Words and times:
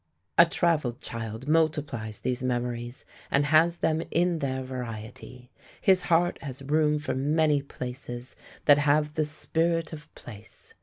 A 0.39 0.47
travelled 0.47 0.99
child 0.99 1.47
multiplies 1.47 2.21
these 2.21 2.41
memories 2.41 3.05
and 3.29 3.45
has 3.45 3.77
them 3.77 4.01
in 4.09 4.39
their 4.39 4.63
variety. 4.63 5.51
His 5.79 6.01
heart 6.01 6.41
has 6.41 6.63
room 6.63 6.97
for 6.97 7.13
many 7.13 7.61
places 7.61 8.35
that 8.65 8.79
have 8.79 9.13
the 9.13 9.23
spirit 9.23 9.93
of 9.93 10.11
place. 10.15 10.73